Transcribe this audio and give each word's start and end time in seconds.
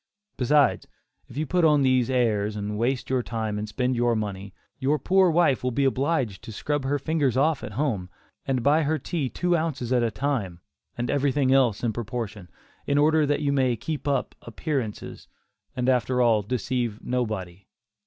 Besides, 0.35 0.87
if 1.27 1.37
you 1.37 1.45
put 1.45 1.63
on 1.63 1.83
these 1.83 2.09
"airs," 2.09 2.55
and 2.55 2.75
waste 2.75 3.11
your 3.11 3.21
time 3.21 3.59
and 3.59 3.69
spend 3.69 3.95
your 3.95 4.15
money, 4.15 4.51
your 4.79 4.97
poor 4.97 5.29
wife 5.29 5.63
will 5.63 5.69
be 5.69 5.85
obliged 5.85 6.43
to 6.43 6.51
scrub 6.51 6.85
her 6.85 6.97
fingers 6.97 7.37
off 7.37 7.63
at 7.63 7.73
home, 7.73 8.09
and 8.47 8.63
buy 8.63 8.81
her 8.81 8.97
tea 8.97 9.29
two 9.29 9.55
ounces 9.55 9.93
at 9.93 10.01
a 10.01 10.09
time, 10.09 10.59
and 10.97 11.11
everything 11.11 11.53
else 11.53 11.83
in 11.83 11.93
proportion, 11.93 12.49
in 12.87 12.97
order 12.97 13.27
that 13.27 13.41
you 13.41 13.53
may 13.53 13.75
keep 13.75 14.07
up 14.07 14.33
"appearances," 14.41 15.27
and 15.75 15.87
after 15.87 16.19
all, 16.19 16.41
deceive 16.41 17.03
nobody. 17.03 17.67